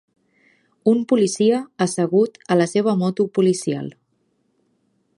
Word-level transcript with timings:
Un 0.91 1.03
policia 1.11 1.59
assegut 1.87 2.41
a 2.55 2.59
la 2.63 2.69
seva 2.75 2.99
moto 3.05 3.29
policial. 3.39 3.97